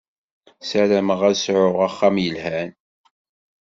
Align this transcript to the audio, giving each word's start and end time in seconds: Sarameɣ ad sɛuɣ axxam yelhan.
Sarameɣ 0.69 1.19
ad 1.29 1.35
sɛuɣ 1.45 1.75
axxam 1.87 2.15
yelhan. 2.23 2.71